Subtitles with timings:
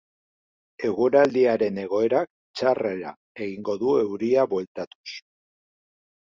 [0.87, 2.29] Eguraldiaren egoerak,
[2.61, 3.13] txarrera
[3.49, 5.21] egingo du euria bueltatuz.